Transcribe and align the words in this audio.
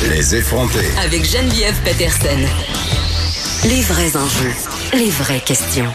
Les 0.00 0.34
effronter. 0.34 0.86
Avec 1.04 1.24
Geneviève 1.24 1.76
Peterson. 1.84 2.38
Les 3.64 3.82
vrais 3.82 4.16
enjeux, 4.16 4.52
les 4.94 5.10
vraies 5.10 5.40
questions. 5.40 5.92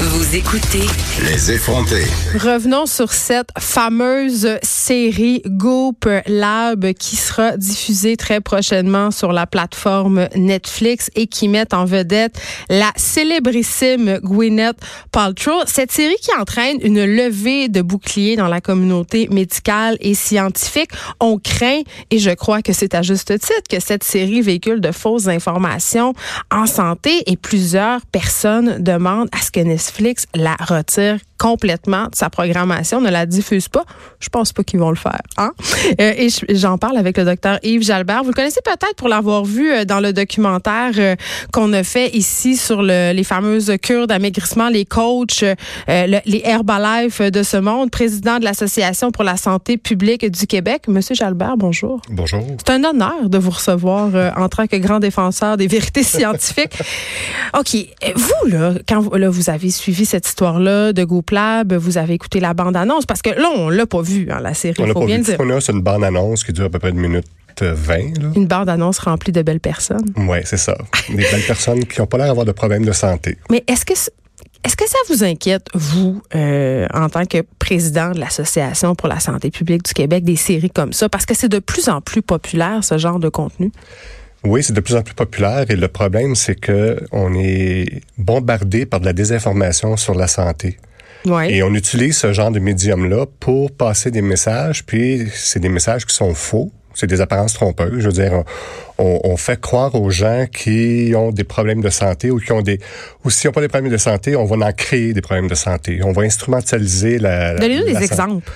Vous 0.00 0.34
écoutez 0.34 0.86
Les 1.22 1.52
effronter. 1.52 2.04
Revenons 2.34 2.86
sur 2.86 3.12
cette 3.12 3.50
fameuse 3.58 4.58
série 4.80 5.42
Goop 5.44 6.08
Lab 6.26 6.94
qui 6.94 7.16
sera 7.16 7.58
diffusée 7.58 8.16
très 8.16 8.40
prochainement 8.40 9.10
sur 9.10 9.30
la 9.30 9.46
plateforme 9.46 10.26
Netflix 10.34 11.10
et 11.14 11.26
qui 11.26 11.48
met 11.48 11.74
en 11.74 11.84
vedette 11.84 12.40
la 12.70 12.90
célébrissime 12.96 14.18
Gwyneth 14.22 14.78
Paltrow. 15.12 15.60
Cette 15.66 15.92
série 15.92 16.16
qui 16.22 16.30
entraîne 16.40 16.78
une 16.82 17.04
levée 17.04 17.68
de 17.68 17.82
boucliers 17.82 18.36
dans 18.36 18.48
la 18.48 18.62
communauté 18.62 19.28
médicale 19.30 19.98
et 20.00 20.14
scientifique. 20.14 20.90
On 21.20 21.38
craint, 21.38 21.82
et 22.10 22.18
je 22.18 22.30
crois 22.30 22.62
que 22.62 22.72
c'est 22.72 22.94
à 22.94 23.02
juste 23.02 23.38
titre, 23.38 23.68
que 23.68 23.80
cette 23.80 24.02
série 24.02 24.40
véhicule 24.40 24.80
de 24.80 24.92
fausses 24.92 25.28
informations 25.28 26.14
en 26.50 26.64
santé 26.64 27.22
et 27.26 27.36
plusieurs 27.36 28.00
personnes 28.06 28.82
demandent 28.82 29.28
à 29.32 29.42
ce 29.42 29.50
que 29.50 29.60
Netflix 29.60 30.26
la 30.34 30.56
retire 30.58 31.18
complètement 31.40 32.04
de 32.04 32.14
sa 32.14 32.28
programmation, 32.28 33.00
ne 33.00 33.08
la 33.08 33.24
diffuse 33.24 33.68
pas. 33.68 33.84
Je 34.20 34.28
pense 34.28 34.52
pas 34.52 34.62
qu'ils 34.62 34.78
vont 34.78 34.90
le 34.90 34.96
faire. 34.96 35.22
Hein? 35.38 35.52
Euh, 35.98 36.12
et 36.14 36.28
j'en 36.50 36.76
parle 36.76 36.98
avec 36.98 37.16
le 37.16 37.24
docteur 37.24 37.58
Yves 37.62 37.82
Jalbert. 37.82 38.22
Vous 38.22 38.28
le 38.28 38.34
connaissez 38.34 38.60
peut-être 38.62 38.94
pour 38.96 39.08
l'avoir 39.08 39.46
vu 39.46 39.72
euh, 39.72 39.86
dans 39.86 40.00
le 40.00 40.12
documentaire 40.12 40.92
euh, 40.98 41.16
qu'on 41.50 41.72
a 41.72 41.82
fait 41.82 42.10
ici 42.14 42.56
sur 42.56 42.82
le, 42.82 43.12
les 43.14 43.24
fameuses 43.24 43.72
cures 43.82 44.06
d'amaigrissement, 44.06 44.68
les 44.68 44.84
coachs, 44.84 45.42
les 45.88 46.42
Herbalife 46.44 47.22
de 47.22 47.42
ce 47.42 47.56
monde, 47.56 47.90
président 47.90 48.38
de 48.38 48.44
l'Association 48.44 49.10
pour 49.10 49.24
la 49.24 49.38
santé 49.38 49.78
publique 49.78 50.30
du 50.30 50.46
Québec. 50.46 50.82
Monsieur 50.88 51.14
Jalbert, 51.14 51.56
bonjour. 51.56 52.02
Bonjour. 52.10 52.44
C'est 52.58 52.70
un 52.70 52.84
honneur 52.84 53.30
de 53.30 53.38
vous 53.38 53.50
recevoir 53.50 54.10
en 54.36 54.48
tant 54.50 54.66
que 54.66 54.76
grand 54.76 54.98
défenseur 54.98 55.56
des 55.56 55.68
vérités 55.68 56.02
scientifiques. 56.02 56.78
OK. 57.58 57.76
Vous, 58.14 58.50
là, 58.50 58.74
quand 58.86 59.14
là, 59.14 59.30
vous 59.30 59.48
avez 59.48 59.70
suivi 59.70 60.04
cette 60.04 60.26
histoire-là 60.26 60.92
de 60.92 61.04
Vous 61.78 61.98
avez 61.98 62.14
écouté 62.14 62.40
la 62.40 62.54
bande-annonce, 62.54 63.06
parce 63.06 63.22
que 63.22 63.30
là, 63.30 63.48
on 63.56 63.68
l'a 63.68 63.86
pas 63.86 64.02
vu, 64.02 64.28
hein, 64.30 64.40
la 64.40 64.54
série, 64.54 64.82
On 64.82 64.86
l'a 64.86 64.94
pas 64.94 65.06
bien 65.06 65.18
vu. 65.18 65.22
dire. 65.24 65.36
Qu'on 65.36 65.50
a, 65.50 65.60
c'est 65.60 65.72
une 65.72 65.82
bande-annonce 65.82 66.44
qui 66.44 66.52
dure 66.52 66.66
à 66.66 66.70
peu 66.70 66.78
près 66.78 66.90
une 66.90 67.00
minute 67.00 67.26
20. 67.60 68.22
Là. 68.22 68.30
Une 68.34 68.46
bande-annonce 68.46 68.98
remplie 68.98 69.32
de 69.32 69.42
belles 69.42 69.60
personnes. 69.60 70.12
Oui, 70.16 70.38
c'est 70.44 70.56
ça. 70.56 70.76
Des 71.08 71.16
belles 71.16 71.46
personnes 71.46 71.84
qui 71.84 72.00
n'ont 72.00 72.06
pas 72.06 72.18
l'air 72.18 72.28
d'avoir 72.28 72.46
de 72.46 72.52
problème 72.52 72.84
de 72.84 72.92
santé. 72.92 73.36
Mais 73.50 73.64
est-ce 73.66 73.84
que 73.84 73.94
est-ce 74.62 74.76
que 74.76 74.86
ça 74.86 74.98
vous 75.08 75.24
inquiète, 75.24 75.68
vous, 75.72 76.20
euh, 76.34 76.86
en 76.92 77.08
tant 77.08 77.24
que 77.24 77.38
président 77.58 78.12
de 78.12 78.20
l'Association 78.20 78.94
pour 78.94 79.08
la 79.08 79.18
santé 79.18 79.50
publique 79.50 79.84
du 79.84 79.94
Québec, 79.94 80.22
des 80.22 80.36
séries 80.36 80.70
comme 80.70 80.92
ça? 80.92 81.08
Parce 81.08 81.24
que 81.24 81.34
c'est 81.34 81.48
de 81.48 81.60
plus 81.60 81.88
en 81.88 82.02
plus 82.02 82.20
populaire, 82.20 82.84
ce 82.84 82.98
genre 82.98 83.18
de 83.18 83.30
contenu. 83.30 83.72
Oui, 84.44 84.62
c'est 84.62 84.74
de 84.74 84.80
plus 84.80 84.96
en 84.96 85.02
plus 85.02 85.14
populaire 85.14 85.64
et 85.70 85.76
le 85.76 85.88
problème, 85.88 86.34
c'est 86.34 86.54
que 86.56 86.98
on 87.10 87.32
est 87.34 88.02
bombardé 88.18 88.84
par 88.84 89.00
de 89.00 89.06
la 89.06 89.14
désinformation 89.14 89.96
sur 89.96 90.14
la 90.14 90.28
santé. 90.28 90.76
Et 91.48 91.62
on 91.62 91.74
utilise 91.74 92.16
ce 92.16 92.32
genre 92.32 92.50
de 92.50 92.58
médium-là 92.58 93.26
pour 93.40 93.70
passer 93.70 94.10
des 94.10 94.22
messages, 94.22 94.84
puis 94.84 95.28
c'est 95.34 95.60
des 95.60 95.68
messages 95.68 96.06
qui 96.06 96.14
sont 96.14 96.34
faux. 96.34 96.72
C'est 96.92 97.06
des 97.06 97.20
apparences 97.20 97.54
trompeuses. 97.54 98.00
Je 98.00 98.06
veux 98.06 98.12
dire, 98.12 98.42
on, 98.98 99.20
on 99.22 99.36
fait 99.36 99.60
croire 99.60 99.94
aux 99.94 100.10
gens 100.10 100.46
qui 100.52 101.12
ont 101.16 101.30
des 101.30 101.44
problèmes 101.44 101.82
de 101.82 101.88
santé 101.88 102.32
ou 102.32 102.38
qui 102.40 102.50
ont 102.50 102.62
des... 102.62 102.80
Ou 103.24 103.30
s'ils 103.30 103.48
n'ont 103.48 103.52
pas 103.52 103.60
des 103.60 103.68
problèmes 103.68 103.92
de 103.92 103.96
santé, 103.96 104.34
on 104.34 104.44
va 104.44 104.66
en 104.66 104.72
créer 104.72 105.12
des 105.12 105.20
problèmes 105.20 105.46
de 105.46 105.54
santé. 105.54 106.00
On 106.02 106.10
va 106.10 106.22
instrumentaliser 106.22 107.18
la... 107.18 107.54
Donnez-nous 107.54 107.84
des 107.84 107.92
santé. 107.92 108.04
exemples. 108.04 108.50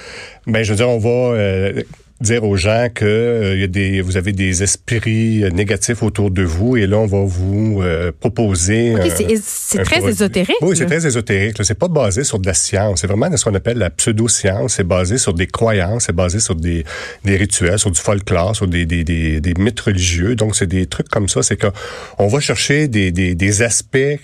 Ben, 0.49 0.65
je 0.65 0.71
veux 0.73 0.77
dire, 0.77 0.89
on 0.89 0.99
va 0.99 1.09
euh, 1.09 1.83
dire 2.21 2.45
aux 2.45 2.57
gens 2.57 2.89
que 2.95 3.05
euh, 3.05 3.57
y 3.57 3.65
a 3.65 3.67
des, 3.67 4.01
vous 4.01 4.17
avez 4.17 4.33
des 4.33 4.63
esprits 4.63 5.43
euh, 5.45 5.51
négatifs 5.51 6.03
autour 6.03 6.31
de 6.31 6.43
vous, 6.43 6.77
et 6.77 6.87
là, 6.87 6.97
on 6.99 7.07
va 7.07 7.25
vous 7.25 7.81
euh, 7.83 8.13
proposer. 8.19 8.95
OK, 8.95 9.01
un- 9.01 9.11
c'est- 9.43 9.83
très 9.83 9.97
produit. 9.97 10.11
ésotérique, 10.15 10.57
Oui, 10.63 10.77
c'est 10.77 10.87
très 10.87 11.05
ésotérique. 11.07 11.57
C'est 11.63 11.79
pas 11.79 11.89
basé 11.89 12.23
sur 12.25 12.39
de 12.39 12.47
la 12.47 12.55
science. 12.55 13.01
C'est 13.01 13.07
vraiment 13.09 13.37
ce 13.37 13.45
qu'on 13.45 13.55
appelle 13.55 13.79
la 13.79 13.91
pseudo-science. 13.91 14.75
C'est 14.77 14.85
basé 14.87 15.19
sur 15.19 15.35
des 15.35 15.47
croyances. 15.49 16.05
C'est 16.07 16.15
basé 16.15 16.39
sur 16.41 16.55
des, 16.55 16.85
des 17.25 17.37
rituels, 17.37 17.79
sur 17.79 17.91
du 17.91 18.01
folklore, 18.01 18.55
sur 18.55 18.69
des, 18.69 18.87
des, 18.87 19.03
des, 19.05 19.41
des 19.41 19.55
mythes 19.59 19.81
religieux. 19.81 20.37
Donc, 20.37 20.55
c'est 20.57 20.67
des 20.69 20.87
trucs 20.87 21.09
comme 21.09 21.29
ça. 21.29 21.43
C'est 21.43 21.59
qu'on 21.61 22.29
va 22.29 22.41
chercher 22.41 22.87
des, 22.89 23.11
des, 23.13 23.35
des 23.35 23.63
aspects 23.63 24.19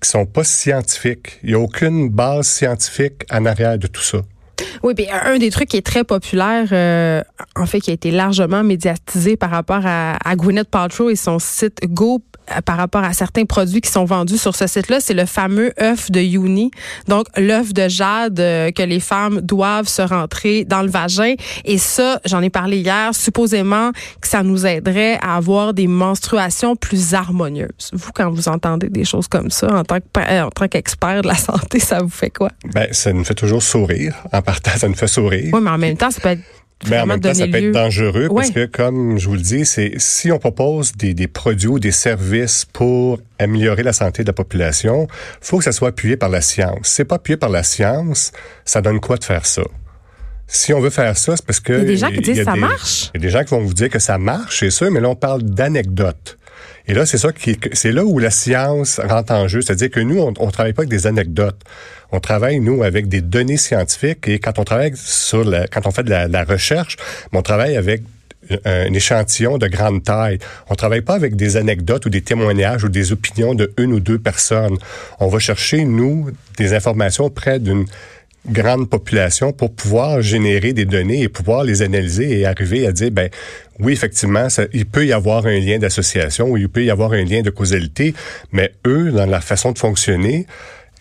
qui 0.00 0.08
sont 0.08 0.26
pas 0.26 0.44
scientifiques. 0.44 1.38
Il 1.42 1.50
y 1.50 1.54
a 1.54 1.58
aucune 1.58 2.08
base 2.08 2.46
scientifique 2.46 3.24
en 3.30 3.44
arrière 3.46 3.78
de 3.78 3.86
tout 3.88 4.02
ça. 4.02 4.22
Oui, 4.82 4.94
puis 4.94 5.06
un 5.10 5.38
des 5.38 5.50
trucs 5.50 5.68
qui 5.68 5.76
est 5.76 5.86
très 5.86 6.04
populaire, 6.04 6.68
euh, 6.72 7.22
en 7.56 7.66
fait, 7.66 7.80
qui 7.80 7.90
a 7.90 7.94
été 7.94 8.10
largement 8.10 8.62
médiatisé 8.64 9.36
par 9.36 9.50
rapport 9.50 9.82
à, 9.84 10.16
Gwyneth 10.36 10.68
Paltrow 10.68 11.10
et 11.10 11.16
son 11.16 11.38
site 11.38 11.78
Go 11.86 12.22
par 12.64 12.76
rapport 12.76 13.04
à 13.04 13.12
certains 13.12 13.44
produits 13.44 13.80
qui 13.80 13.90
sont 13.90 14.04
vendus 14.04 14.38
sur 14.38 14.54
ce 14.54 14.66
site-là, 14.66 15.00
c'est 15.00 15.14
le 15.14 15.26
fameux 15.26 15.72
œuf 15.80 16.10
de 16.10 16.20
Uni. 16.20 16.70
Donc, 17.08 17.26
l'œuf 17.36 17.72
de 17.72 17.88
jade 17.88 18.40
euh, 18.40 18.70
que 18.70 18.82
les 18.82 19.00
femmes 19.00 19.40
doivent 19.40 19.88
se 19.88 20.02
rentrer 20.02 20.64
dans 20.64 20.82
le 20.82 20.88
vagin. 20.88 21.34
Et 21.64 21.78
ça, 21.78 22.20
j'en 22.24 22.42
ai 22.42 22.50
parlé 22.50 22.78
hier, 22.78 23.14
supposément 23.14 23.92
que 24.20 24.28
ça 24.28 24.42
nous 24.42 24.66
aiderait 24.66 25.18
à 25.22 25.36
avoir 25.36 25.74
des 25.74 25.86
menstruations 25.86 26.76
plus 26.76 27.14
harmonieuses. 27.14 27.90
Vous, 27.92 28.10
quand 28.14 28.30
vous 28.30 28.48
entendez 28.48 28.88
des 28.88 29.04
choses 29.04 29.28
comme 29.28 29.50
ça, 29.50 29.72
en 29.74 29.84
tant 29.84 29.96
que 30.00 30.06
pa- 30.12 30.44
en 30.44 30.50
tant 30.50 30.68
qu'expert 30.68 31.22
de 31.22 31.28
la 31.28 31.36
santé, 31.36 31.78
ça 31.80 32.00
vous 32.02 32.08
fait 32.10 32.30
quoi? 32.30 32.50
Ben, 32.74 32.88
ça 32.92 33.12
nous 33.12 33.24
fait 33.24 33.34
toujours 33.34 33.62
sourire. 33.62 34.14
En 34.32 34.42
partant, 34.42 34.72
ça 34.76 34.88
nous 34.88 34.94
fait 34.94 35.06
sourire. 35.06 35.50
Oui, 35.52 35.60
mais 35.62 35.70
en 35.70 35.78
même 35.78 35.96
temps, 35.96 36.10
ça 36.10 36.20
peut 36.20 36.28
être 36.30 36.42
Mais 36.90 36.98
en 37.00 37.06
même 37.06 37.20
temps, 37.20 37.32
ça 37.34 37.46
peut 37.46 37.52
lieu- 37.60 37.68
être 37.68 37.72
dangereux 37.74 38.28
parce 38.34 38.50
que, 38.50 38.66
comme 38.66 39.18
je 39.18 39.28
vous 39.28 39.34
le 39.34 39.40
dis, 39.40 39.64
c'est 39.64 39.92
si 39.98 40.32
on 40.32 40.38
propose 40.38 40.92
des, 40.92 41.14
des 41.14 41.28
produits 41.28 41.68
ou 41.68 41.78
des 41.78 41.92
services 41.92 42.64
pour 42.64 43.20
améliorer 43.38 43.82
la 43.82 43.92
santé 43.92 44.22
de 44.24 44.28
la 44.28 44.32
population, 44.32 45.06
faut 45.40 45.58
que 45.58 45.64
ça 45.64 45.72
soit 45.72 45.88
appuyé 45.90 46.16
par 46.16 46.28
la 46.28 46.40
science. 46.40 46.78
C'est 46.82 47.04
pas 47.04 47.16
appuyé 47.16 47.36
par 47.36 47.50
la 47.50 47.62
science, 47.62 48.32
ça 48.64 48.80
donne 48.82 49.00
quoi 49.00 49.16
de 49.16 49.24
faire 49.24 49.46
ça? 49.46 49.62
Si 50.48 50.74
on 50.74 50.80
veut 50.80 50.90
faire 50.90 51.16
ça, 51.16 51.36
c'est 51.36 51.46
parce 51.46 51.60
que... 51.60 51.72
Il 51.72 51.78
y 51.78 51.82
a 51.82 51.84
des 51.84 51.96
gens 51.96 52.10
qui 52.10 52.20
disent 52.20 52.44
ça 52.44 52.52
des- 52.52 52.60
marche. 52.60 53.10
Il 53.14 53.20
y 53.22 53.24
a 53.24 53.26
des 53.26 53.30
gens 53.30 53.42
qui 53.44 53.50
vont 53.50 53.62
vous 53.62 53.72
dire 53.74 53.88
que 53.88 53.98
ça 53.98 54.18
marche, 54.18 54.60
c'est 54.60 54.70
ça, 54.70 54.90
mais 54.90 55.00
là, 55.00 55.08
on 55.08 55.14
parle 55.16 55.42
d'anecdotes. 55.42 56.36
Et 56.88 56.94
là, 56.94 57.06
c'est 57.06 57.18
ça 57.18 57.32
qui, 57.32 57.58
c'est 57.72 57.92
là 57.92 58.04
où 58.04 58.18
la 58.18 58.30
science 58.30 59.00
rentre 59.00 59.32
en 59.32 59.48
jeu. 59.48 59.62
C'est-à-dire 59.62 59.90
que 59.90 60.00
nous, 60.00 60.18
on, 60.18 60.34
on 60.38 60.50
travaille 60.50 60.72
pas 60.72 60.82
avec 60.82 60.90
des 60.90 61.06
anecdotes. 61.06 61.60
On 62.10 62.20
travaille, 62.20 62.60
nous, 62.60 62.82
avec 62.82 63.08
des 63.08 63.20
données 63.20 63.56
scientifiques. 63.56 64.28
Et 64.28 64.38
quand 64.38 64.58
on 64.58 64.64
travaille 64.64 64.92
sur 64.96 65.44
la, 65.44 65.66
quand 65.66 65.86
on 65.86 65.90
fait 65.90 66.02
de 66.02 66.10
la, 66.10 66.28
de 66.28 66.32
la 66.32 66.44
recherche, 66.44 66.96
on 67.32 67.42
travaille 67.42 67.76
avec 67.76 68.02
un 68.64 68.92
échantillon 68.92 69.58
de 69.58 69.68
grande 69.68 70.02
taille. 70.02 70.38
On 70.68 70.74
travaille 70.74 71.00
pas 71.00 71.14
avec 71.14 71.36
des 71.36 71.56
anecdotes 71.56 72.06
ou 72.06 72.10
des 72.10 72.22
témoignages 72.22 72.84
ou 72.84 72.88
des 72.88 73.12
opinions 73.12 73.54
de 73.54 73.72
une 73.78 73.92
ou 73.92 74.00
deux 74.00 74.18
personnes. 74.18 74.76
On 75.20 75.28
va 75.28 75.38
chercher, 75.38 75.84
nous, 75.84 76.30
des 76.58 76.74
informations 76.74 77.24
auprès 77.24 77.60
d'une 77.60 77.86
grande 78.48 78.88
population 78.88 79.52
pour 79.52 79.72
pouvoir 79.72 80.20
générer 80.20 80.72
des 80.72 80.84
données 80.84 81.22
et 81.22 81.28
pouvoir 81.28 81.64
les 81.64 81.82
analyser 81.82 82.40
et 82.40 82.46
arriver 82.46 82.86
à 82.86 82.92
dire, 82.92 83.10
ben 83.10 83.28
oui, 83.78 83.92
effectivement, 83.92 84.48
il 84.72 84.86
peut 84.86 85.06
y 85.06 85.12
avoir 85.12 85.46
un 85.46 85.58
lien 85.58 85.78
d'association 85.78 86.50
ou 86.50 86.56
il 86.56 86.68
peut 86.68 86.84
y 86.84 86.90
avoir 86.90 87.12
un 87.12 87.24
lien 87.24 87.42
de 87.42 87.50
causalité, 87.50 88.14
mais 88.50 88.72
eux, 88.86 89.10
dans 89.12 89.26
leur 89.26 89.44
façon 89.44 89.72
de 89.72 89.78
fonctionner, 89.78 90.46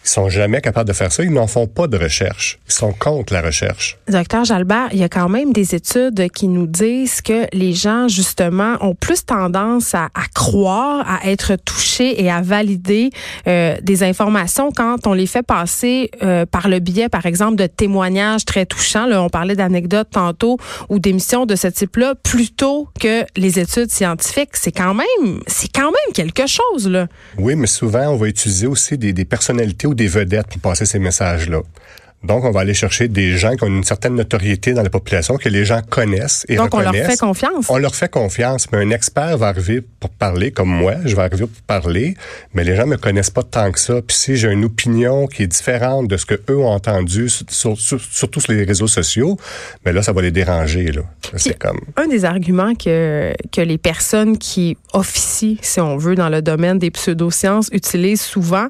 ils 0.03 0.09
sont 0.09 0.29
jamais 0.29 0.62
capables 0.62 0.88
de 0.88 0.94
faire 0.94 1.12
ça. 1.12 1.23
Ils 1.23 1.31
n'en 1.31 1.47
font 1.47 1.67
pas 1.67 1.88
de 1.88 1.97
recherche. 1.97 2.59
Ils 2.67 2.73
sont 2.73 2.94
contre 2.94 3.34
la 3.34 3.41
recherche. 3.41 3.97
Docteur 4.07 4.45
Jalbert, 4.45 4.89
il 4.91 5.00
y 5.00 5.03
a 5.03 5.09
quand 5.09 5.29
même 5.29 5.53
des 5.53 5.75
études 5.75 6.29
qui 6.31 6.47
nous 6.47 6.67
disent 6.67 7.22
que 7.22 7.45
les 7.53 7.73
gens, 7.73 8.07
justement, 8.07 8.78
ont 8.81 8.95
plus 8.95 9.25
tendance 9.25 9.94
à, 9.94 10.06
à 10.06 10.23
croire, 10.34 11.06
à 11.07 11.29
être 11.29 11.56
touchés 11.56 12.23
et 12.23 12.31
à 12.31 12.41
valider 12.41 13.11
euh, 13.47 13.78
des 13.81 14.03
informations 14.03 14.72
quand 14.72 15.06
on 15.06 15.13
les 15.13 15.28
fait 15.28 15.44
passer 15.44 16.09
euh, 16.23 16.45
par 16.45 16.67
le 16.67 16.79
biais, 16.79 17.09
par 17.09 17.25
exemple, 17.25 17.56
de 17.56 17.67
témoignages 17.67 18.45
très 18.45 18.66
touchants. 18.66 19.06
Là, 19.06 19.22
on 19.22 19.29
parlait 19.29 19.56
d'anecdotes 19.56 20.09
tantôt 20.11 20.58
ou 20.90 20.99
d'émissions 20.99 21.46
de 21.46 21.55
ce 21.55 21.67
type-là, 21.67 22.16
plutôt 22.16 22.87
que 22.99 23.25
les 23.37 23.59
études 23.59 23.91
scientifiques. 23.91 24.52
C'est 24.53 24.72
quand 24.72 24.93
même, 24.93 25.41
c'est 25.47 25.72
quand 25.72 25.91
même 25.91 26.14
quelque 26.14 26.47
chose, 26.47 26.87
là. 26.87 27.08
Oui, 27.37 27.55
mais 27.55 27.67
souvent, 27.67 28.08
on 28.09 28.17
va 28.17 28.28
utiliser 28.28 28.67
aussi 28.67 28.97
des, 28.97 29.14
des 29.14 29.25
personnalités 29.25 29.87
des 29.93 30.08
vedettes 30.08 30.47
pour 30.47 30.59
passer 30.61 30.85
ces 30.85 30.99
messages-là. 30.99 31.61
Donc, 32.23 32.43
on 32.46 32.52
va 32.52 32.59
aller 32.59 32.76
chercher 32.76 33.08
des 33.08 33.35
gens 33.35 33.55
qui 33.55 33.64
ont 33.64 33.67
une 33.67 33.84
certaine 33.84 34.14
notoriété 34.14 34.73
dans 34.73 34.84
la 34.84 34.91
population, 34.91 35.38
que 35.38 35.49
les 35.49 35.66
gens 35.66 35.82
connaissent 35.82 36.46
et 36.47 36.55
Donc, 36.55 36.76
on 36.76 36.79
leur 36.79 36.93
fait 36.93 37.17
confiance. 37.17 37.66
On 37.67 37.79
leur 37.79 37.96
fait 37.96 38.11
confiance, 38.11 38.67
mais 38.72 38.78
un 38.78 38.91
expert 38.91 39.40
va 39.40 39.47
arriver 39.47 39.82
pour 39.99 40.11
parler, 40.11 40.52
comme 40.52 40.70
moi, 40.70 40.97
je 41.03 41.16
vais 41.16 41.23
arriver 41.23 41.47
pour 41.47 41.61
parler, 41.64 42.14
mais 42.53 42.64
les 42.64 42.76
gens 42.76 42.85
me 42.85 42.97
connaissent 42.97 43.32
pas 43.32 43.41
tant 43.41 43.72
que 43.72 43.79
ça. 43.79 44.03
Puis 44.05 44.16
si 44.16 44.35
j'ai 44.38 44.49
une 44.52 44.66
opinion 44.66 45.26
qui 45.26 45.41
est 45.41 45.47
différente 45.47 46.09
de 46.09 46.16
ce 46.17 46.28
que 46.28 46.40
eux 46.47 46.59
ont 46.59 46.70
entendu, 46.70 47.28
sur- 47.28 47.76
sur- 47.79 47.99
surtout 47.99 48.40
sur 48.40 48.53
les 48.53 48.66
réseaux 48.66 48.85
sociaux, 48.85 49.40
mais 49.84 49.91
là, 49.91 50.03
ça 50.03 50.11
va 50.14 50.22
les 50.22 50.29
déranger. 50.29 50.91
Là. 50.91 51.02
C'est 51.37 51.58
comme... 51.58 51.79
Un 51.97 52.05
des 52.05 52.23
arguments 52.23 52.76
que, 52.76 53.34
que 53.52 53.61
les 53.61 53.79
personnes 53.79 54.37
qui 54.37 54.78
officient, 54.94 55.58
si 55.64 55.79
on 55.82 55.97
veut, 55.97 56.14
dans 56.14 56.29
le 56.29 56.44
domaine 56.44 56.78
des 56.78 56.91
pseudosciences 56.91 57.70
utilisent 57.72 58.22
souvent, 58.22 58.67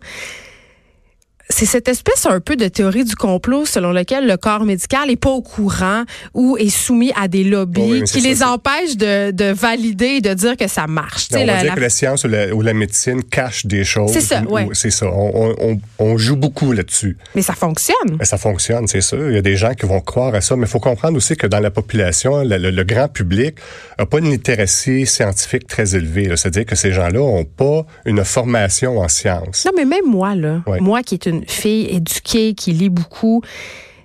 c'est 1.51 1.65
cette 1.65 1.87
espèce 1.87 2.25
un 2.25 2.39
peu 2.39 2.55
de 2.55 2.67
théorie 2.67 3.03
du 3.03 3.15
complot 3.15 3.65
selon 3.65 3.91
laquelle 3.91 4.27
le 4.27 4.37
corps 4.37 4.63
médical 4.63 5.09
est 5.11 5.15
pas 5.15 5.29
au 5.29 5.41
courant 5.41 6.03
ou 6.33 6.57
est 6.57 6.69
soumis 6.69 7.11
à 7.19 7.27
des 7.27 7.43
lobbies 7.43 7.81
Oui, 7.81 8.03
qui 8.03 8.21
les 8.21 8.35
ça, 8.35 8.51
empêchent 8.51 8.97
de, 8.97 9.31
de 9.31 9.51
valider 9.53 10.05
et 10.17 10.21
de 10.21 10.33
dire 10.33 10.57
que 10.57 10.67
ça 10.67 10.87
marche. 10.87 11.27
Tu 11.29 11.35
on 11.35 11.39
sais, 11.39 11.45
va 11.45 11.53
la- 11.53 11.59
dire 11.61 11.69
la- 11.71 11.75
que 11.75 11.79
la 11.81 11.89
science 11.89 12.23
ou 12.23 12.27
la, 12.27 12.53
ou 12.53 12.61
la 12.61 12.73
médecine 12.73 13.23
cache 13.23 13.65
des 13.65 13.83
choses. 13.83 14.11
C'est 14.11 14.21
ça, 14.21 14.41
ou- 14.47 14.53
ouais. 14.53 14.65
ou- 14.65 14.73
C'est 14.73 14.91
ça. 14.91 15.05
On, 15.07 15.77
on- 15.99 16.17
joue 16.17 16.35
beaucoup 16.35 16.71
là-dessus. 16.71 17.17
Mais 17.35 17.41
ça 17.41 17.53
fonctionne. 17.53 18.17
Mais 18.19 18.25
ça 18.25 18.37
fonctionne, 18.37 18.87
c'est 18.87 19.01
sûr. 19.01 19.29
Il 19.29 19.35
y 19.35 19.37
a 19.37 19.41
des 19.41 19.55
gens 19.55 19.73
qui 19.73 19.85
vont 19.85 20.01
croire 20.01 20.33
à 20.35 20.41
ça, 20.41 20.55
mais 20.55 20.63
il 20.67 20.69
faut 20.69 20.79
comprendre 20.79 21.17
aussi 21.17 21.35
que 21.35 21.47
dans 21.47 21.59
la 21.59 21.71
population, 21.71 22.43
le, 22.43 22.57
le- 22.57 22.69
le 22.71 22.83
grand 22.83 23.07
public 23.07 23.55
n'a 23.97 24.05
pas 24.05 24.19
une 24.19 24.29
littératie 24.29 25.05
scientifique 25.05 25.67
très 25.67 25.95
élevée. 25.95 26.29
C'est-à-dire 26.35 26.65
que 26.65 26.75
ces 26.75 26.91
gens-là 26.91 27.19
n'ont 27.19 27.45
pas 27.45 27.85
une 28.05 28.23
formation 28.23 28.99
en 28.99 29.07
sciences. 29.07 29.65
Non, 29.65 29.71
mais 29.75 29.85
même 29.85 30.05
moi, 30.05 30.35
là, 30.35 30.61
Ouais. 30.67 30.79
moi 30.79 31.01
qui 31.03 31.15
est 31.15 31.25
une 31.25 31.40
fille 31.47 31.87
éduquée, 31.89 32.53
qui 32.53 32.71
lit 32.71 32.89
beaucoup, 32.89 33.41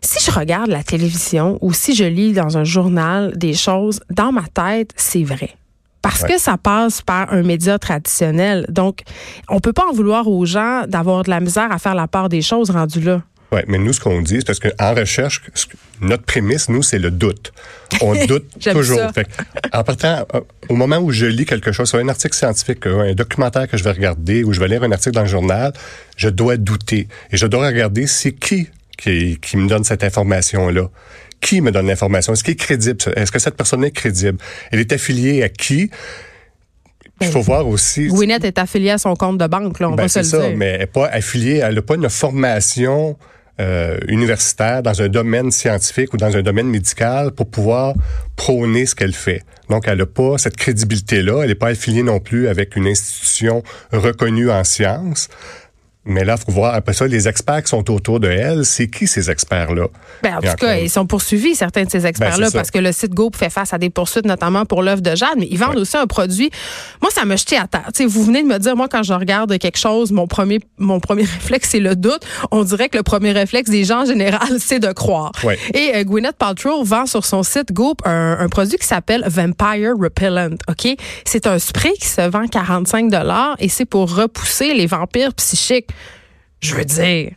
si 0.02 0.24
je 0.24 0.30
regarde 0.30 0.68
la 0.68 0.82
télévision 0.82 1.58
ou 1.62 1.72
si 1.72 1.94
je 1.94 2.04
lis 2.04 2.32
dans 2.32 2.56
un 2.58 2.64
journal 2.64 3.36
des 3.36 3.54
choses, 3.54 4.00
dans 4.10 4.32
ma 4.32 4.44
tête, 4.52 4.90
c'est 4.96 5.24
vrai. 5.24 5.50
Parce 6.02 6.22
Ouais. 6.22 6.34
que 6.34 6.38
ça 6.38 6.56
passe 6.56 7.02
par 7.02 7.32
un 7.32 7.42
média 7.42 7.78
traditionnel. 7.80 8.64
Donc, 8.68 9.00
on 9.48 9.58
peut 9.58 9.72
pas 9.72 9.86
en 9.88 9.92
vouloir 9.92 10.28
aux 10.28 10.46
gens 10.46 10.84
d'avoir 10.86 11.24
de 11.24 11.30
la 11.30 11.40
misère 11.40 11.72
à 11.72 11.78
faire 11.78 11.96
la 11.96 12.06
part 12.06 12.28
des 12.28 12.42
choses 12.42 12.70
rendues 12.70 13.00
là. 13.00 13.22
Ouais, 13.52 13.64
mais 13.68 13.78
nous, 13.78 13.92
ce 13.92 14.00
qu'on 14.00 14.22
dit, 14.22 14.38
c'est 14.40 14.46
parce 14.46 14.58
qu'en 14.58 14.94
recherche, 14.94 15.40
notre 16.00 16.24
prémisse, 16.24 16.68
nous, 16.68 16.82
c'est 16.82 16.98
le 16.98 17.10
doute. 17.12 17.52
On 18.00 18.14
doute 18.26 18.46
toujours. 18.72 19.00
Fait 19.12 19.26
en 19.72 19.84
partant, 19.84 20.26
euh, 20.34 20.40
au 20.68 20.74
moment 20.74 20.98
où 20.98 21.12
je 21.12 21.26
lis 21.26 21.46
quelque 21.46 21.70
chose, 21.70 21.88
soit 21.88 22.00
un 22.00 22.08
article 22.08 22.34
scientifique, 22.36 22.86
euh, 22.86 23.10
un 23.10 23.14
documentaire 23.14 23.68
que 23.68 23.76
je 23.76 23.84
vais 23.84 23.92
regarder, 23.92 24.42
ou 24.42 24.52
je 24.52 24.58
vais 24.58 24.66
lire 24.68 24.82
un 24.82 24.90
article 24.90 25.14
dans 25.14 25.22
le 25.22 25.28
journal, 25.28 25.72
je 26.16 26.28
dois 26.28 26.56
douter. 26.56 27.06
Et 27.30 27.36
je 27.36 27.46
dois 27.46 27.66
regarder 27.66 28.06
c'est 28.08 28.32
qui 28.32 28.68
qui, 28.98 29.38
qui 29.40 29.56
me 29.58 29.68
donne 29.68 29.84
cette 29.84 30.02
information-là? 30.02 30.88
Qui 31.40 31.60
me 31.60 31.70
donne 31.70 31.86
l'information? 31.86 32.32
Est-ce 32.32 32.42
qu'il 32.42 32.52
est 32.52 32.56
crédible? 32.56 32.98
Est-ce 33.14 33.30
que 33.30 33.38
cette 33.38 33.54
personne 33.56 33.84
est 33.84 33.90
crédible? 33.90 34.38
Elle 34.72 34.80
est 34.80 34.90
affiliée 34.92 35.42
à 35.42 35.50
qui? 35.50 35.90
Il 37.20 37.28
faut 37.28 37.42
voir 37.42 37.66
aussi... 37.68 38.08
Gwyneth 38.08 38.44
est 38.44 38.58
affiliée 38.58 38.90
à 38.90 38.98
son 38.98 39.14
compte 39.16 39.38
de 39.38 39.46
banque, 39.46 39.78
là, 39.80 39.88
on 39.90 39.94
Ben, 39.94 40.02
va 40.04 40.08
se 40.08 40.14
c'est 40.14 40.36
le 40.36 40.42
ça, 40.42 40.48
dire. 40.48 40.56
mais 40.56 40.66
elle 40.66 40.78
n'est 40.80 40.86
pas 40.86 41.06
affiliée, 41.06 41.60
elle 41.62 41.74
n'a 41.74 41.82
pas 41.82 41.94
une 41.94 42.08
formation 42.10 43.16
euh, 43.58 43.98
universitaire 44.08 44.82
dans 44.82 45.00
un 45.00 45.08
domaine 45.08 45.50
scientifique 45.50 46.12
ou 46.12 46.16
dans 46.16 46.36
un 46.36 46.42
domaine 46.42 46.68
médical 46.68 47.32
pour 47.32 47.48
pouvoir 47.48 47.94
prôner 48.36 48.86
ce 48.86 48.94
qu'elle 48.94 49.14
fait. 49.14 49.42
Donc, 49.70 49.88
elle 49.88 49.98
n'a 49.98 50.06
pas 50.06 50.38
cette 50.38 50.56
crédibilité-là. 50.56 51.42
Elle 51.42 51.48
n'est 51.48 51.54
pas 51.54 51.68
affiliée 51.68 52.02
non 52.02 52.20
plus 52.20 52.48
avec 52.48 52.76
une 52.76 52.86
institution 52.86 53.62
reconnue 53.92 54.50
en 54.50 54.62
sciences. 54.62 55.28
Mais 56.06 56.24
là, 56.24 56.36
il 56.38 56.44
faut 56.44 56.52
voir 56.52 56.74
après 56.74 56.92
ça, 56.92 57.06
les 57.06 57.28
experts 57.28 57.62
qui 57.62 57.70
sont 57.70 57.90
autour 57.90 58.20
de 58.20 58.28
elle, 58.28 58.64
c'est 58.64 58.88
qui 58.88 59.06
ces 59.06 59.30
experts-là? 59.30 59.86
Ben, 60.22 60.36
en 60.36 60.40
tout 60.40 60.54
cas, 60.58 60.76
ils 60.76 60.90
sont 60.90 61.06
poursuivis, 61.06 61.54
certains 61.54 61.84
de 61.84 61.90
ces 61.90 62.06
experts-là, 62.06 62.46
Ben, 62.46 62.50
ça. 62.50 62.58
parce 62.58 62.70
que 62.70 62.78
le 62.78 62.92
site 62.92 63.12
Goop 63.14 63.36
fait 63.36 63.50
face 63.50 63.72
à 63.72 63.78
des 63.78 63.90
poursuites, 63.90 64.26
notamment 64.26 64.64
pour 64.64 64.82
l'œuvre 64.82 65.02
de 65.02 65.14
Jade, 65.14 65.36
mais 65.36 65.48
ils 65.50 65.58
vendent 65.58 65.76
aussi 65.76 65.96
un 65.96 66.06
produit. 66.06 66.50
Moi, 67.02 67.10
ça 67.10 67.24
m'a 67.24 67.36
jeté 67.36 67.56
à 67.56 67.66
terre. 67.66 67.88
Tu 67.94 68.02
sais, 68.02 68.06
vous 68.06 68.24
venez 68.24 68.42
de 68.42 68.48
me 68.48 68.58
dire, 68.58 68.76
moi, 68.76 68.88
quand 68.88 69.02
je 69.02 69.12
regarde 69.12 69.56
quelque 69.58 69.78
chose, 69.78 70.12
mon 70.12 70.26
premier, 70.26 70.60
mon 70.78 71.00
premier 71.00 71.22
réflexe, 71.34 71.70
c'est 71.70 71.80
le 71.80 71.96
doute. 71.96 72.24
On 72.50 72.62
dirait 72.64 72.88
que 72.88 72.96
le 72.96 73.02
premier 73.02 73.32
réflexe 73.32 73.70
des 73.70 73.84
gens 73.84 74.02
en 74.02 74.06
général, 74.06 74.48
c'est 74.58 74.78
de 74.80 74.92
croire. 74.92 75.32
Ouais. 75.44 75.58
Et 75.74 75.96
euh, 75.96 76.04
Gwyneth 76.04 76.36
Paltrow 76.36 76.84
vend 76.84 77.06
sur 77.06 77.24
son 77.24 77.42
site 77.42 77.72
Goop 77.72 78.00
un, 78.04 78.36
un 78.38 78.48
produit 78.48 78.78
qui 78.78 78.86
s'appelle 78.86 79.24
Vampire 79.26 79.92
Repellent. 80.00 80.56
OK? 80.68 80.96
C'est 81.24 81.46
un 81.46 81.58
spray 81.58 81.92
qui 81.94 82.06
se 82.08 82.28
vend 82.28 82.46
45 82.46 83.06
et 83.58 83.68
c'est 83.68 83.84
pour 83.84 84.14
repousser 84.14 84.74
les 84.74 84.86
vampires 84.86 85.32
psychiques. 85.34 85.88
Je 86.60 86.74
veux 86.74 86.84
dire, 86.84 87.30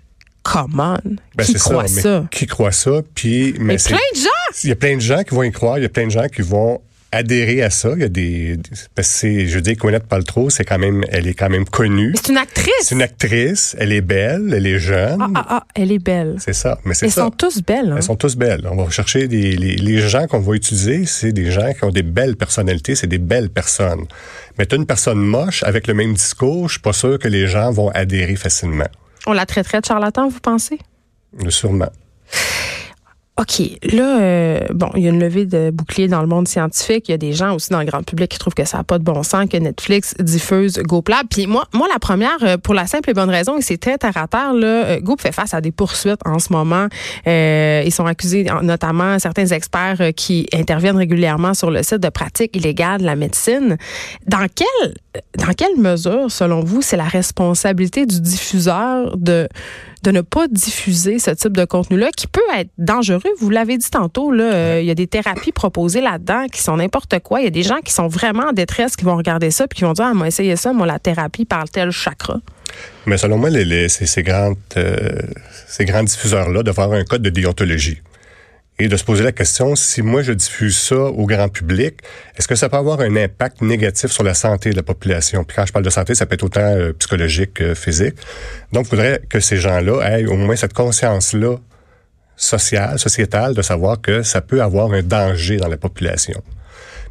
come 0.43 0.79
on. 0.79 0.97
Ben, 1.35 1.43
qui 1.43 1.51
c'est 1.53 1.59
croit 1.59 1.87
ça? 1.87 2.25
Qui 2.31 2.45
croit 2.47 2.71
ça? 2.71 3.01
Puis, 3.15 3.53
mais 3.59 3.77
plein 3.77 3.97
de 4.13 4.17
gens! 4.19 4.59
Il 4.63 4.69
y 4.69 4.71
a 4.71 4.75
plein 4.75 4.95
de 4.95 5.01
gens 5.01 5.23
qui 5.23 5.35
vont 5.35 5.43
y 5.43 5.51
croire, 5.51 5.77
il 5.77 5.83
y 5.83 5.85
a 5.85 5.89
plein 5.89 6.05
de 6.05 6.11
gens 6.11 6.27
qui 6.27 6.41
vont 6.41 6.81
adhérer 7.11 7.63
à 7.63 7.71
ça. 7.71 7.89
Il 7.95 8.01
y 8.01 8.05
a 8.05 8.07
des, 8.09 8.57
parce 8.95 9.21
que 9.21 9.45
je 9.47 9.55
veux 9.55 9.61
dire, 9.61 9.75
Gwyneth 9.75 10.03
Paltrow, 10.05 10.49
c'est 10.51 10.63
quand 10.63 10.77
même, 10.77 11.03
elle 11.09 11.27
est 11.27 11.33
quand 11.33 11.49
même 11.49 11.65
connue. 11.65 12.13
C'est 12.15 12.29
une 12.31 12.37
actrice! 12.37 12.71
C'est 12.81 12.93
une 12.95 13.01
actrice, 13.01 13.75
elle 13.79 13.91
est 13.91 14.01
belle, 14.01 14.53
elle 14.55 14.67
est 14.67 14.77
jeune. 14.79 15.19
Ah, 15.19 15.27
ah, 15.35 15.45
ah, 15.49 15.67
elle 15.75 15.91
est 15.91 15.97
belle. 16.03 16.35
C'est 16.39 16.53
ça, 16.53 16.77
mais 16.85 16.93
c'est 16.93 17.07
Elles 17.07 17.11
ça. 17.11 17.23
sont 17.23 17.31
tous 17.31 17.61
belles. 17.63 17.91
hein? 17.91 17.95
Elles 17.97 18.03
sont 18.03 18.15
tous 18.15 18.35
belles. 18.37 18.67
On 18.71 18.75
va 18.83 18.89
chercher 18.91 19.27
des, 19.27 19.55
les, 19.57 19.75
les 19.75 19.99
gens 20.07 20.27
qu'on 20.27 20.39
va 20.39 20.53
utiliser, 20.55 21.05
c'est 21.07 21.31
des 21.31 21.49
gens 21.51 21.73
qui 21.73 21.83
ont 21.83 21.89
des 21.91 22.03
belles 22.03 22.35
personnalités, 22.37 22.93
c'est 22.95 23.07
des 23.07 23.17
belles 23.17 23.49
personnes. 23.49 24.05
Mais 24.59 24.65
tu 24.67 24.75
une 24.75 24.85
personne 24.85 25.17
moche 25.19 25.63
avec 25.63 25.87
le 25.87 25.95
même 25.95 26.13
discours, 26.13 26.67
je 26.67 26.73
suis 26.73 26.81
pas 26.81 26.93
sûr 26.93 27.17
que 27.17 27.27
les 27.27 27.47
gens 27.47 27.71
vont 27.71 27.89
adhérer 27.89 28.35
facilement. 28.35 28.87
On 29.27 29.33
la 29.33 29.45
traiterait 29.45 29.81
de 29.81 29.85
charlatan, 29.85 30.27
vous 30.29 30.39
pensez? 30.39 30.79
Sûrement. 31.49 31.89
OK. 33.39 33.61
Là, 33.93 34.19
euh, 34.19 34.59
bon, 34.73 34.89
il 34.95 35.03
y 35.03 35.05
a 35.07 35.11
une 35.11 35.19
levée 35.19 35.45
de 35.45 35.69
boucliers 35.71 36.09
dans 36.09 36.19
le 36.19 36.27
monde 36.27 36.45
scientifique. 36.45 37.07
Il 37.07 37.11
y 37.11 37.13
a 37.13 37.17
des 37.17 37.31
gens 37.31 37.55
aussi 37.55 37.69
dans 37.69 37.79
le 37.79 37.85
grand 37.85 38.03
public 38.03 38.29
qui 38.29 38.37
trouvent 38.37 38.53
que 38.53 38.65
ça 38.65 38.79
n'a 38.79 38.83
pas 38.83 38.99
de 38.99 39.03
bon 39.05 39.23
sens 39.23 39.47
que 39.49 39.55
Netflix 39.55 40.13
diffuse 40.19 40.77
GoPlab. 40.79 41.27
Puis 41.29 41.47
moi, 41.47 41.63
moi, 41.73 41.87
la 41.91 41.99
première, 41.99 42.37
euh, 42.43 42.57
pour 42.57 42.73
la 42.73 42.85
simple 42.85 43.09
et 43.11 43.13
bonne 43.13 43.29
raison, 43.29 43.57
et 43.57 43.61
c'est 43.61 43.77
très 43.77 43.97
terre 43.97 44.17
à 44.17 44.27
là, 44.53 44.65
euh, 44.67 44.99
Goop 44.99 45.21
fait 45.21 45.31
face 45.31 45.53
à 45.53 45.61
des 45.61 45.71
poursuites 45.71 46.19
en 46.25 46.39
ce 46.39 46.51
moment. 46.51 46.87
Ils 47.25 47.91
sont 47.93 48.05
accusés, 48.05 48.45
en- 48.51 48.61
notamment 48.61 49.17
certains 49.19 49.47
experts 49.47 50.11
qui 50.17 50.45
interviennent 50.53 50.97
régulièrement 50.97 51.53
sur 51.53 51.71
le 51.71 51.81
site 51.81 51.99
de 51.99 52.09
pratique 52.09 52.55
illégale 52.57 52.99
de 52.99 53.05
la 53.05 53.15
médecine. 53.15 53.77
Dans 54.27 54.47
quelle, 54.53 54.93
dans 55.37 55.53
quelle 55.53 55.77
mesure, 55.77 56.29
selon 56.29 56.61
vous, 56.61 56.81
c'est 56.81 56.97
la 56.97 57.05
responsabilité 57.05 58.05
du 58.05 58.19
diffuseur 58.19 59.15
de 59.17 59.47
de 60.03 60.11
ne 60.11 60.21
pas 60.21 60.47
diffuser 60.47 61.19
ce 61.19 61.31
type 61.31 61.55
de 61.55 61.65
contenu-là 61.65 62.09
qui 62.15 62.27
peut 62.27 62.41
être 62.57 62.69
dangereux. 62.77 63.21
Vous 63.39 63.49
l'avez 63.49 63.77
dit 63.77 63.89
tantôt, 63.89 64.31
là, 64.31 64.43
euh, 64.53 64.79
il 64.81 64.87
y 64.87 64.91
a 64.91 64.95
des 64.95 65.07
thérapies 65.07 65.51
proposées 65.51 66.01
là-dedans 66.01 66.45
qui 66.51 66.61
sont 66.61 66.77
n'importe 66.77 67.19
quoi. 67.19 67.41
Il 67.41 67.45
y 67.45 67.47
a 67.47 67.51
des 67.51 67.63
gens 67.63 67.79
qui 67.83 67.93
sont 67.93 68.07
vraiment 68.07 68.49
en 68.49 68.53
détresse 68.53 68.95
qui 68.95 69.05
vont 69.05 69.15
regarder 69.17 69.51
ça 69.51 69.67
puis 69.67 69.77
qui 69.77 69.83
vont 69.83 69.93
dire, 69.93 70.05
ah, 70.05 70.13
moi, 70.13 70.27
essayé 70.27 70.55
ça, 70.55 70.73
moi, 70.73 70.87
la 70.87 70.99
thérapie 70.99 71.45
par 71.45 71.69
tel 71.69 71.91
chakra. 71.91 72.39
Mais 73.05 73.17
selon 73.17 73.37
moi, 73.37 73.49
les, 73.49 73.65
les- 73.65 73.89
ces, 73.89 74.05
ces, 74.05 74.23
euh, 74.77 75.09
ces 75.67 75.85
grands 75.85 76.03
diffuseurs-là 76.03 76.63
doivent 76.63 76.79
avoir 76.79 76.99
un 76.99 77.03
code 77.03 77.21
de 77.21 77.29
déontologie. 77.29 78.01
Et 78.81 78.87
de 78.87 78.95
se 78.95 79.03
poser 79.03 79.25
la 79.25 79.33
question, 79.33 79.75
si 79.75 80.01
moi 80.01 80.21
je 80.21 80.31
diffuse 80.31 80.77
ça 80.77 80.95
au 80.95 81.25
grand 81.25 81.49
public, 81.49 81.95
est-ce 82.37 82.47
que 82.47 82.55
ça 82.55 82.69
peut 82.69 82.77
avoir 82.77 83.01
un 83.01 83.13
impact 83.17 83.61
négatif 83.61 84.09
sur 84.09 84.23
la 84.23 84.33
santé 84.33 84.69
de 84.69 84.77
la 84.77 84.83
population? 84.83 85.43
Puis 85.43 85.57
quand 85.57 85.65
je 85.65 85.73
parle 85.73 85.83
de 85.83 85.89
santé, 85.89 86.15
ça 86.15 86.25
peut 86.25 86.35
être 86.35 86.43
autant 86.43 86.61
euh, 86.61 86.93
psychologique 86.93 87.55
que 87.55 87.73
physique. 87.73 88.15
Donc, 88.71 88.85
il 88.85 88.89
faudrait 88.91 89.21
que 89.27 89.41
ces 89.41 89.57
gens-là 89.57 89.99
aient 90.03 90.25
au 90.27 90.37
moins 90.37 90.55
cette 90.55 90.71
conscience-là 90.71 91.57
sociale, 92.37 92.97
sociétale, 92.97 93.53
de 93.53 93.61
savoir 93.61 93.99
que 93.99 94.23
ça 94.23 94.39
peut 94.39 94.61
avoir 94.61 94.93
un 94.93 95.03
danger 95.03 95.57
dans 95.57 95.67
la 95.67 95.75
population. 95.75 96.41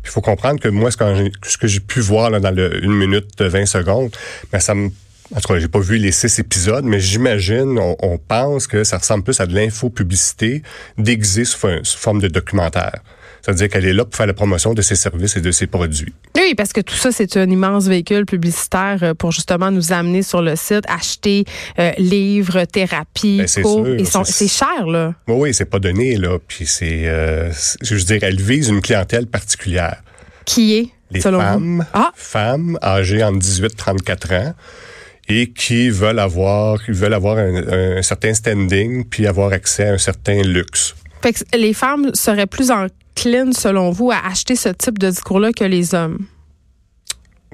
Il 0.05 0.09
faut 0.09 0.23
comprendre 0.23 0.59
que 0.59 0.69
moi, 0.69 0.91
ce 0.91 0.97
que 1.59 1.67
j'ai, 1.67 1.81
pu 1.81 2.01
voir 2.01 2.31
là, 2.31 2.41
dans 2.41 2.51
le 2.51 2.83
1 2.83 2.89
minute 2.89 3.43
20 3.43 3.67
secondes, 3.67 4.11
ben, 4.51 4.59
ça 4.59 4.75
me 4.75 4.89
en 5.35 5.41
tout 5.41 5.53
cas, 5.53 5.59
j'ai 5.59 5.69
pas 5.69 5.81
vu 5.81 5.99
les 5.99 6.13
six 6.13 6.39
épisodes, 6.39 6.85
mais 6.85 7.01
j'imagine, 7.01 7.79
on, 7.79 7.97
on 8.01 8.19
pense 8.19 8.67
que 8.67 8.85
ça 8.85 8.99
ressemble 8.99 9.25
plus 9.25 9.41
à 9.41 9.47
de 9.47 9.55
l'infopublicité 9.55 10.63
déguisée 10.97 11.45
sous, 11.45 11.59
sous 11.83 11.99
forme 11.99 12.21
de 12.21 12.29
documentaire. 12.29 13.01
C'est-à-dire 13.41 13.69
qu'elle 13.69 13.87
est 13.87 13.93
là 13.93 14.05
pour 14.05 14.15
faire 14.17 14.27
la 14.27 14.35
promotion 14.35 14.75
de 14.75 14.83
ses 14.83 14.97
services 14.97 15.37
et 15.37 15.41
de 15.41 15.53
ses 15.53 15.67
produits. 15.69 16.13
Oui, 16.37 16.55
parce 16.57 16.73
que 16.73 16.81
tout 16.81 16.95
ça, 16.97 17.13
c'est 17.13 17.37
un 17.37 17.49
immense 17.49 17.87
véhicule 17.87 18.27
publicitaire 18.27 18.99
euh, 19.03 19.15
pour 19.15 19.31
justement 19.33 19.71
nous 19.71 19.93
amener 19.93 20.23
sur 20.23 20.43
le 20.43 20.57
site, 20.57 20.85
acheter 20.89 21.45
euh, 21.79 21.93
livres, 21.99 22.65
thérapie, 22.65 23.39
Ben, 23.39 23.47
c'est 23.47 23.63
cours. 23.63 23.87
c'est- 24.25 24.49
cher, 24.49 24.87
là. 24.87 25.15
Oui, 25.29 25.37
oui, 25.39 25.55
c'est 25.55 25.67
pas 25.67 25.79
donné, 25.79 26.17
là. 26.17 26.39
Puis 26.47 26.67
c'est, 26.67 27.07
euh, 27.09 27.51
c'est- 27.53 27.79
je 27.83 27.95
veux 27.95 28.03
dire, 28.03 28.19
elle 28.23 28.41
vise 28.41 28.69
une 28.69 28.81
clientèle 28.83 29.27
particulière. 29.27 30.03
Qui 30.45 30.75
est, 30.77 30.89
Les 31.13 31.21
selon 31.21 31.39
femmes, 31.41 31.79
vous? 31.79 31.85
Ah, 31.95 32.11
femmes 32.17 32.79
âgées 32.83 33.23
entre 33.23 33.39
18 33.39 33.67
et 33.73 33.77
34 33.77 34.33
ans 34.35 34.55
et 35.29 35.51
qui 35.51 35.91
veulent 35.91 36.19
avoir, 36.19 36.83
qui 36.83 36.93
veulent 36.93 37.15
avoir 37.15 37.37
un, 37.39 37.99
un 37.99 38.03
certain 38.03 38.33
standing 38.35 39.05
puis 39.05 39.27
avoir 39.27 39.53
accès 39.53 39.89
à 39.89 39.93
un 39.95 39.99
certain 39.99 40.43
luxe. 40.43 40.95
fait 41.23 41.33
que 41.35 41.57
les 41.57 41.75
femmes 41.75 42.11
seraient 42.15 42.47
plus 42.47 42.71
enclines, 42.71 43.53
selon 43.53 43.91
vous, 43.91 44.11
à 44.11 44.19
acheter 44.27 44.57
ce 44.57 44.71
type 44.71 44.99
de 44.99 45.11
discours-là 45.11 45.53
que 45.53 45.65
les 45.65 45.95
hommes? 45.95 46.27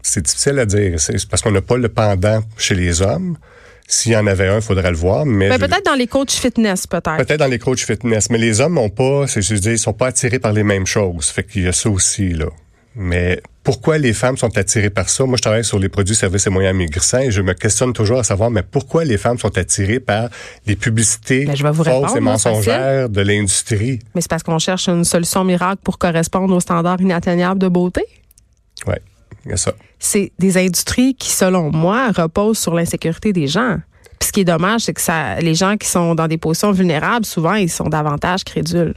C'est 0.03 0.23
difficile 0.23 0.59
à 0.59 0.67
dire. 0.67 1.01
C'est 1.01 1.27
parce 1.29 1.43
qu'on 1.43 1.51
n'a 1.51 1.63
pas 1.63 1.77
le 1.79 1.89
pendant 1.89 2.43
chez 2.59 2.75
les 2.75 3.01
hommes. 3.03 3.39
S'il 3.87 4.13
y 4.13 4.17
en 4.17 4.27
avait 4.27 4.49
un, 4.49 4.57
il 4.57 4.63
faudrait 4.63 4.91
le 4.91 4.97
voir. 4.97 5.25
Mais 5.27 5.49
Ben, 5.49 5.59
peut-être 5.59 5.85
dans 5.85 5.95
les 5.95 6.07
coachs 6.07 6.31
fitness, 6.31 6.87
peut-être. 6.87 7.17
peut-être 7.19 7.39
dans 7.41 7.47
les 7.47 7.59
coachs 7.59 7.81
fitness. 7.81 8.31
Mais 8.31 8.39
les 8.39 8.61
hommes 8.61 8.75
n'ont 8.75 8.89
pas, 8.91 9.27
c'est, 9.27 9.43
je 9.43 9.55
veux 9.55 9.61
dire, 9.61 9.73
ils 9.73 9.79
sont 9.79 9.93
pas 9.93 10.09
attirés 10.09 10.39
par 10.39 10.53
les 10.53 10.63
mêmes 10.63 10.87
choses. 10.87 11.29
Fait 11.29 11.43
qu'il 11.45 11.63
y 11.65 11.69
a 11.69 11.73
ça 11.73 11.91
aussi, 11.91 12.31
là. 12.31 12.47
Mais 12.95 13.43
pourquoi 13.65 13.97
les 13.97 14.13
femmes 14.13 14.37
sont 14.37 14.57
attirées 14.59 14.91
par 14.91 15.09
ça? 15.09 15.25
Moi, 15.25 15.39
je 15.39 15.43
travaille 15.43 15.65
sur 15.65 15.79
les 15.79 15.89
produits, 15.89 16.15
services 16.15 16.47
et 16.47 16.51
moyens 16.51 16.77
maigrissants 16.77 17.21
et 17.21 17.31
je 17.31 17.41
me 17.41 17.55
questionne 17.55 17.95
toujours 17.95 18.19
à 18.19 18.23
savoir, 18.23 18.51
mais 18.51 18.63
pourquoi 18.63 19.05
les 19.05 19.17
femmes 19.17 19.39
sont 19.39 19.57
attirées 19.57 20.01
par 20.01 20.29
les 20.67 20.77
publicités 20.77 21.47
Ben, 21.47 21.57
je 21.57 21.63
vais 21.63 21.71
vous 21.71 21.83
fausses 21.83 21.95
répondre, 21.95 22.17
et 22.17 22.21
mensongères 22.21 23.09
de 23.09 23.23
l'industrie? 23.23 24.01
Mais 24.15 24.21
c'est 24.21 24.31
parce 24.31 24.43
qu'on 24.43 24.59
cherche 24.59 24.89
une 24.89 25.05
solution 25.05 25.45
miracle 25.45 25.81
pour 25.83 25.99
correspondre 25.99 26.55
aux 26.55 26.61
standards 26.61 27.01
inatteignables 27.01 27.59
de 27.59 27.69
beauté? 27.69 28.03
Ouais, 28.87 29.01
il 29.47 29.53
y 29.53 29.55
a 29.55 29.57
ça. 29.57 29.73
C'est 29.99 30.31
des 30.39 30.59
industries 30.59 31.15
qui, 31.15 31.31
selon 31.31 31.71
moi, 31.73 32.11
reposent 32.13 32.59
sur 32.59 32.75
l'insécurité 32.75 33.33
des 33.33 33.47
gens. 33.47 33.79
Puis 34.19 34.29
ce 34.29 34.33
qui 34.33 34.41
est 34.41 34.45
dommage, 34.45 34.83
c'est 34.83 34.93
que 34.93 35.01
ça, 35.01 35.41
les 35.41 35.55
gens 35.55 35.79
qui 35.79 35.89
sont 35.89 36.15
dans 36.15 36.29
des 36.29 36.37
positions 36.37 36.73
vulnérables, 36.73 37.25
souvent, 37.25 37.55
ils 37.55 37.71
sont 37.71 37.89
davantage 37.89 38.45
crédules. 38.45 38.95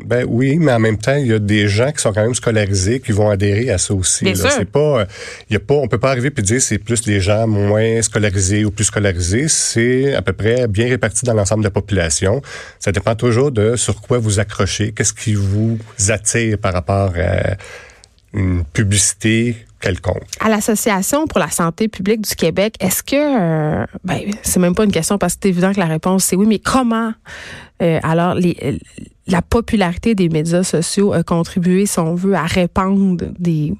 Ben 0.00 0.24
oui, 0.28 0.56
mais 0.58 0.72
en 0.72 0.78
même 0.78 0.98
temps, 0.98 1.14
il 1.14 1.26
y 1.26 1.32
a 1.32 1.38
des 1.38 1.68
gens 1.68 1.92
qui 1.92 2.00
sont 2.00 2.12
quand 2.12 2.22
même 2.22 2.34
scolarisés 2.34 3.00
qui 3.00 3.12
vont 3.12 3.30
adhérer 3.30 3.70
à 3.70 3.78
ça 3.78 3.94
aussi. 3.94 4.24
Bien 4.24 4.34
sûr. 4.34 4.50
C'est 4.50 4.64
pas, 4.64 5.00
euh, 5.00 5.04
il 5.48 5.54
y 5.54 5.56
a 5.56 5.60
pas, 5.60 5.74
on 5.74 5.88
peut 5.88 5.98
pas 5.98 6.10
arriver 6.10 6.30
puis 6.30 6.42
dire 6.42 6.60
c'est 6.60 6.78
plus 6.78 7.06
les 7.06 7.20
gens 7.20 7.46
moins 7.46 8.02
scolarisés 8.02 8.64
ou 8.64 8.70
plus 8.70 8.84
scolarisés. 8.84 9.48
C'est 9.48 10.14
à 10.14 10.22
peu 10.22 10.32
près 10.32 10.66
bien 10.68 10.88
réparti 10.88 11.24
dans 11.24 11.34
l'ensemble 11.34 11.62
de 11.62 11.68
la 11.68 11.72
population. 11.72 12.42
Ça 12.78 12.92
dépend 12.92 13.14
toujours 13.14 13.52
de 13.52 13.76
sur 13.76 14.00
quoi 14.00 14.18
vous 14.18 14.40
accrochez, 14.40 14.92
qu'est-ce 14.92 15.12
qui 15.12 15.34
vous 15.34 15.78
attire 16.08 16.58
par 16.58 16.72
rapport 16.72 17.12
à 17.16 17.56
une 18.32 18.64
publicité 18.64 19.56
quelconque. 19.84 20.24
À 20.40 20.48
l'Association 20.48 21.26
pour 21.26 21.38
la 21.38 21.50
santé 21.50 21.88
publique 21.88 22.22
du 22.22 22.34
Québec, 22.34 22.74
est-ce 22.80 23.02
que, 23.02 23.14
euh, 23.82 23.84
ben, 24.02 24.20
c'est 24.42 24.60
même 24.60 24.74
pas 24.74 24.84
une 24.84 24.92
question 24.92 25.18
parce 25.18 25.34
que 25.34 25.40
c'est 25.42 25.48
évident 25.50 25.72
que 25.72 25.80
la 25.80 25.86
réponse 25.96 26.24
c'est 26.24 26.36
oui, 26.36 26.46
mais 26.46 26.58
comment, 26.58 27.12
euh, 27.82 28.00
alors, 28.02 28.34
les, 28.34 28.78
la 29.26 29.42
popularité 29.42 30.14
des 30.14 30.28
médias 30.28 30.62
sociaux 30.64 31.12
a 31.12 31.22
contribué, 31.22 31.86
si 31.86 31.98
on 31.98 32.14
veut, 32.14 32.34
à 32.34 32.44
répandre 32.46 33.24
des 33.38 33.72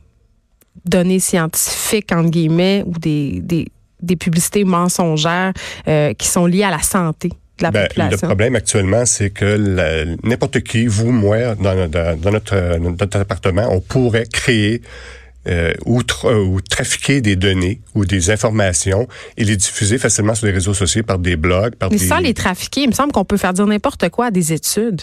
données 0.85 1.21
scientifiques, 1.21 2.13
entre 2.13 2.31
guillemets, 2.31 2.83
ou 2.87 2.93
des, 2.99 3.41
des, 3.43 3.67
des 4.03 4.17
publicités 4.17 4.65
mensongères 4.65 5.53
euh, 5.89 6.13
qui 6.15 6.29
sont 6.29 6.47
liées 6.47 6.65
à 6.65 6.71
la 6.71 6.83
santé? 6.83 7.31
De 7.59 7.63
la 7.63 7.71
Ben, 7.71 7.87
population? 7.87 8.19
le 8.23 8.27
problème 8.27 8.57
actuellement, 8.57 9.05
c'est 9.07 9.31
que 9.31 9.57
n'importe 10.27 10.61
qui, 10.63 10.87
vous, 10.87 11.13
moi, 11.13 11.55
dans, 11.55 11.89
dans- 11.89 12.19
dans 12.21 12.31
notre, 12.33 12.79
notre 12.79 13.19
appartement, 13.21 13.69
on 13.71 13.81
pourrait 13.81 14.27
créer 14.27 14.83
euh, 15.47 15.73
ou, 15.85 16.03
tra- 16.03 16.29
euh, 16.33 16.45
ou 16.45 16.61
trafiquer 16.61 17.21
des 17.21 17.37
données 17.37 17.81
ou 17.95 18.05
des 18.05 18.31
informations 18.31 19.07
et 19.37 19.45
les 19.45 19.57
diffuser 19.57 19.99
facilement 19.99 20.35
sur 20.35 20.47
les 20.47 20.53
réseaux 20.53 20.75
sociaux 20.75 21.03
par 21.03 21.19
des 21.19 21.37
blogs, 21.37 21.75
par 21.75 21.91
Mais 21.91 21.99
des... 21.99 22.07
sans 22.07 22.19
les 22.19 22.35
trafiquer, 22.35 22.83
il 22.83 22.89
me 22.89 22.95
semble 22.95 23.13
qu'on 23.13 23.25
peut 23.25 23.37
faire 23.37 23.53
dire 23.53 23.67
n'importe 23.67 24.09
quoi 24.09 24.27
à 24.27 24.31
des 24.31 24.53
études. 24.53 25.03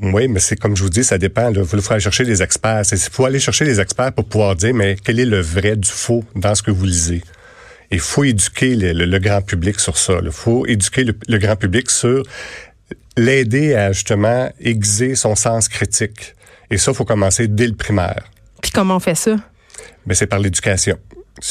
Oui, 0.00 0.28
mais 0.28 0.38
c'est 0.38 0.54
comme 0.54 0.76
je 0.76 0.84
vous 0.84 0.90
dis, 0.90 1.02
ça 1.02 1.18
dépend. 1.18 1.52
Il 1.52 1.64
faut 1.64 1.92
aller 1.92 2.00
chercher 2.00 2.22
les 2.22 2.40
experts. 2.40 2.82
Il 2.92 2.98
faut 2.98 3.24
aller 3.24 3.40
chercher 3.40 3.64
les 3.64 3.80
experts 3.80 4.12
pour 4.12 4.24
pouvoir 4.26 4.54
dire, 4.54 4.72
mais 4.72 4.96
quel 5.02 5.18
est 5.18 5.24
le 5.24 5.40
vrai 5.40 5.74
du 5.76 5.88
faux 5.90 6.24
dans 6.36 6.54
ce 6.54 6.62
que 6.62 6.70
vous 6.70 6.84
lisez? 6.84 7.22
Il 7.90 7.98
faut 7.98 8.22
éduquer 8.22 8.76
le, 8.76 8.92
le- 8.92 9.06
le 9.06 9.18
grand 9.18 9.40
public 9.42 9.80
sur 9.80 9.98
ça. 9.98 10.20
Il 10.22 10.30
faut 10.30 10.66
éduquer 10.66 11.02
le, 11.02 11.18
le 11.26 11.38
grand 11.38 11.56
public 11.56 11.90
sur 11.90 12.22
l'aider 13.16 13.74
à 13.74 13.90
justement 13.90 14.52
aiguiser 14.60 15.16
son 15.16 15.34
sens 15.34 15.68
critique. 15.68 16.34
Et 16.70 16.78
ça, 16.78 16.92
il 16.92 16.94
faut 16.94 17.04
commencer 17.04 17.48
dès 17.48 17.66
le 17.66 17.74
primaire. 17.74 18.22
Puis 18.68 18.74
comment 18.74 18.96
on 18.96 19.00
fait 19.00 19.14
ça? 19.14 19.34
Mais 20.06 20.12
c'est 20.12 20.26
par 20.26 20.40
l'éducation. 20.40 20.98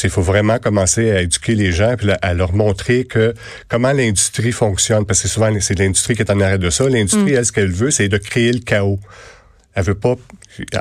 Il 0.03 0.09
faut 0.11 0.21
vraiment 0.21 0.59
commencer 0.59 1.09
à 1.09 1.21
éduquer 1.21 1.55
les 1.55 1.71
gens 1.71 1.95
puis 1.97 2.11
à 2.21 2.33
leur 2.35 2.53
montrer 2.53 3.05
que 3.05 3.33
comment 3.69 3.91
l'industrie 3.91 4.51
fonctionne. 4.51 5.03
Parce 5.03 5.23
que 5.23 5.27
souvent, 5.27 5.51
c'est 5.59 5.79
l'industrie 5.79 6.15
qui 6.15 6.21
est 6.21 6.29
en 6.29 6.39
arrêt 6.41 6.59
de 6.59 6.69
ça. 6.69 6.87
L'industrie, 6.87 7.33
elle, 7.33 7.43
ce 7.43 7.51
qu'elle 7.51 7.71
veut, 7.71 7.89
c'est 7.89 8.07
de 8.07 8.19
créer 8.19 8.51
le 8.51 8.59
chaos. 8.59 8.99
Elle 9.73 9.83
veut 9.83 9.95
pas. 9.95 10.15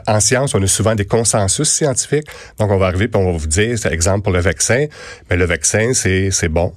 En 0.06 0.20
science, 0.20 0.54
on 0.54 0.62
a 0.62 0.66
souvent 0.66 0.94
des 0.94 1.06
consensus 1.06 1.70
scientifiques. 1.70 2.26
Donc, 2.58 2.70
on 2.70 2.76
va 2.76 2.88
arriver 2.88 3.08
puis 3.08 3.18
on 3.18 3.32
va 3.32 3.38
vous 3.38 3.46
dire, 3.46 3.78
c'est 3.78 3.90
exemple 3.90 4.24
pour 4.24 4.32
le 4.32 4.40
vaccin. 4.40 4.84
Mais 5.30 5.36
le 5.36 5.46
vaccin, 5.46 5.94
c'est 5.94 6.48
bon. 6.50 6.74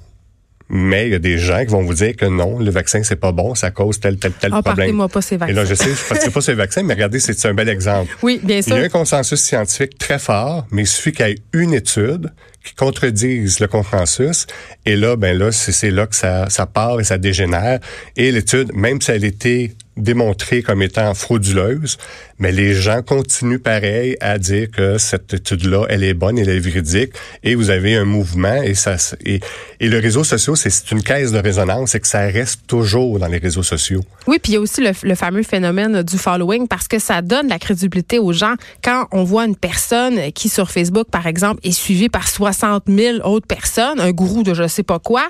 Mais 0.72 1.06
il 1.08 1.12
y 1.12 1.14
a 1.16 1.18
des 1.18 1.36
gens 1.36 1.60
qui 1.60 1.72
vont 1.72 1.82
vous 1.82 1.94
dire 1.94 2.14
que 2.16 2.26
non, 2.26 2.58
le 2.60 2.70
vaccin, 2.70 3.02
c'est 3.02 3.16
pas 3.16 3.32
bon, 3.32 3.54
ça 3.56 3.70
cause 3.72 3.98
tel, 3.98 4.16
tel, 4.18 4.30
tel 4.32 4.50
Ah, 4.54 4.62
problème. 4.62 4.76
partez-moi 4.76 5.08
pas 5.08 5.20
ces 5.20 5.34
Et 5.34 5.38
vaccins. 5.38 5.54
là, 5.54 5.64
je 5.64 5.74
sais, 5.74 5.90
je 6.20 6.26
ne 6.26 6.30
pas 6.30 6.40
ces 6.40 6.54
vaccins, 6.54 6.82
mais 6.84 6.94
regardez, 6.94 7.18
c'est 7.18 7.44
un 7.46 7.54
bel 7.54 7.68
exemple. 7.68 8.16
Oui, 8.22 8.40
bien 8.42 8.56
Il 8.60 8.68
y 8.68 8.72
a 8.72 8.76
sûr. 8.76 8.84
un 8.84 8.88
consensus 8.88 9.40
scientifique 9.40 9.98
très 9.98 10.18
fort, 10.20 10.66
mais 10.70 10.82
il 10.82 10.86
suffit 10.86 11.12
qu'il 11.12 11.26
y 11.26 11.30
ait 11.30 11.38
une 11.52 11.74
étude 11.74 12.30
qui 12.64 12.74
contredise 12.74 13.58
le 13.58 13.66
consensus. 13.68 14.46
Et 14.86 14.94
là, 14.94 15.16
ben 15.16 15.36
là, 15.36 15.50
c'est 15.50 15.72
c'est 15.72 15.90
là 15.90 16.06
que 16.06 16.14
ça, 16.14 16.48
ça 16.50 16.66
part 16.66 17.00
et 17.00 17.04
ça 17.04 17.18
dégénère. 17.18 17.80
Et 18.16 18.30
l'étude, 18.30 18.72
même 18.74 19.00
si 19.00 19.10
elle 19.10 19.24
était 19.24 19.72
démontrée 19.96 20.62
comme 20.62 20.82
étant 20.82 21.12
frauduleuse, 21.14 21.98
mais 22.38 22.52
les 22.52 22.74
gens 22.74 23.02
continuent 23.02 23.58
pareil 23.58 24.16
à 24.20 24.38
dire 24.38 24.70
que 24.70 24.98
cette 24.98 25.34
étude-là, 25.34 25.84
elle 25.90 26.04
est 26.04 26.14
bonne, 26.14 26.38
elle 26.38 26.48
est 26.48 26.58
véridique, 26.58 27.12
et 27.42 27.54
vous 27.54 27.70
avez 27.70 27.96
un 27.96 28.04
mouvement, 28.04 28.62
et 28.62 28.74
ça, 28.74 28.96
et, 29.24 29.40
et 29.80 29.88
le 29.88 29.98
réseau 29.98 30.24
social, 30.24 30.56
c'est- 30.56 30.90
une 30.90 31.02
caisse 31.02 31.32
de 31.32 31.38
résonance, 31.38 31.90
c'est 31.90 32.00
que 32.00 32.06
ça 32.08 32.20
reste 32.20 32.66
toujours 32.66 33.18
dans 33.18 33.26
les 33.26 33.38
réseaux 33.38 33.62
sociaux. 33.62 34.00
Oui, 34.26 34.38
puis 34.42 34.52
il 34.52 34.54
y 34.54 34.58
a 34.58 34.60
aussi 34.60 34.80
le, 34.80 34.92
le 35.02 35.14
fameux 35.14 35.42
phénomène 35.42 36.02
du 36.02 36.16
following 36.18 36.66
parce 36.66 36.88
que 36.88 36.98
ça 36.98 37.20
donne 37.22 37.48
la 37.48 37.58
crédibilité 37.58 38.18
aux 38.18 38.32
gens 38.32 38.54
quand 38.82 39.06
on 39.12 39.24
voit 39.24 39.44
une 39.44 39.56
personne 39.56 40.32
qui 40.32 40.48
sur 40.48 40.70
Facebook, 40.70 41.08
par 41.10 41.26
exemple, 41.26 41.60
est 41.62 41.72
suivie 41.72 42.08
par 42.08 42.28
60 42.28 42.84
000 42.88 43.18
autres 43.28 43.46
personnes, 43.46 44.00
un 44.00 44.12
gourou 44.12 44.42
de 44.42 44.54
je 44.54 44.66
sais 44.66 44.82
pas 44.82 44.98
quoi. 44.98 45.28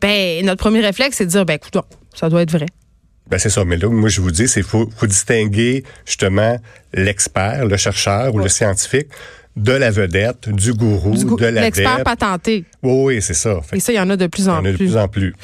Ben 0.00 0.44
notre 0.44 0.58
premier 0.62 0.80
réflexe 0.80 1.16
c'est 1.18 1.26
de 1.26 1.30
dire 1.30 1.44
ben 1.44 1.54
écoute, 1.54 1.76
ça 2.14 2.28
doit 2.28 2.42
être 2.42 2.50
vrai. 2.50 2.66
Ben 3.30 3.38
c'est 3.38 3.50
ça. 3.50 3.64
Mais 3.64 3.76
là, 3.76 3.88
moi, 3.88 4.08
je 4.08 4.20
vous 4.20 4.30
dis, 4.30 4.48
c'est 4.48 4.62
faut, 4.62 4.90
faut 4.96 5.06
distinguer 5.06 5.84
justement 6.04 6.58
l'expert, 6.92 7.64
le 7.64 7.76
chercheur 7.76 8.34
ou 8.34 8.38
le 8.38 8.48
scientifique 8.48 9.08
de 9.56 9.72
la 9.72 9.90
vedette, 9.90 10.48
du 10.48 10.72
gourou, 10.72 11.16
Du 11.16 11.24
de 11.24 11.46
la 11.46 11.62
L'expert 11.62 12.02
patenté. 12.02 12.64
Oui, 12.82 13.02
oui, 13.04 13.22
c'est 13.22 13.34
ça. 13.34 13.60
Fait 13.62 13.76
Et 13.76 13.80
ça, 13.80 13.92
il 13.92 13.96
y 13.96 14.00
en 14.00 14.08
a 14.10 14.16
de 14.16 14.26
plus 14.26 14.44
il 14.44 14.46
y 14.46 14.50
en 14.50 14.54
en 14.56 14.64
a 14.64 14.72
de 14.72 14.76
plus. 14.76 14.86
plus 14.86 14.96
en 14.96 15.08
plus. 15.08 15.34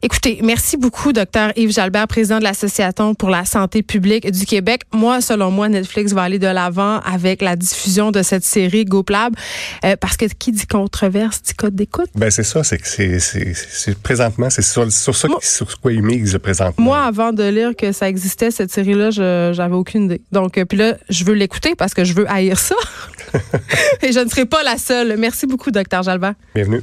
Écoutez, 0.00 0.38
merci 0.44 0.76
beaucoup, 0.76 1.12
docteur 1.12 1.50
Yves 1.56 1.72
Jalbert, 1.72 2.06
président 2.06 2.38
de 2.38 2.44
l'Association 2.44 3.16
pour 3.16 3.30
la 3.30 3.44
santé 3.44 3.82
publique 3.82 4.30
du 4.30 4.46
Québec. 4.46 4.82
Moi, 4.92 5.20
selon 5.20 5.50
moi, 5.50 5.68
Netflix 5.68 6.12
va 6.12 6.22
aller 6.22 6.38
de 6.38 6.46
l'avant 6.46 7.00
avec 7.00 7.42
la 7.42 7.56
diffusion 7.56 8.12
de 8.12 8.22
cette 8.22 8.44
série 8.44 8.84
GoPlab, 8.84 9.34
euh, 9.84 9.96
parce 10.00 10.16
que 10.16 10.26
qui 10.26 10.52
dit 10.52 10.68
controverse 10.68 11.42
dit 11.42 11.54
code 11.54 11.74
d'écoute. 11.74 12.10
Ben 12.14 12.30
c'est 12.30 12.44
ça, 12.44 12.62
c'est 12.62 12.78
que 12.78 13.92
présentement, 14.04 14.50
c'est 14.50 14.62
sur, 14.62 14.90
sur 14.92 15.16
ça, 15.16 15.26
Moi- 15.26 15.40
sur 15.42 15.80
quoi 15.80 15.92
ils 15.92 16.02
misent 16.02 16.38
présentement. 16.40 16.84
Moi, 16.84 17.00
avant 17.04 17.32
de 17.32 17.42
lire 17.42 17.74
que 17.76 17.90
ça 17.90 18.08
existait, 18.08 18.52
cette 18.52 18.70
série-là, 18.70 19.10
j'avais 19.10 19.74
aucune 19.74 20.04
idée. 20.04 20.20
Donc, 20.30 20.58
euh, 20.58 20.64
puis 20.64 20.78
là, 20.78 20.94
je 21.10 21.24
veux 21.24 21.34
l'écouter 21.34 21.74
parce 21.74 21.92
que 21.92 22.04
je 22.04 22.12
veux 22.12 22.30
haïr 22.30 22.56
ça. 22.56 22.76
Et 24.02 24.12
je 24.12 24.20
ne 24.20 24.28
serai 24.28 24.44
pas 24.46 24.62
la 24.62 24.78
seule. 24.78 25.16
Merci 25.18 25.48
beaucoup, 25.48 25.72
docteur 25.72 26.04
Jalbert. 26.04 26.34
Bienvenue. 26.54 26.82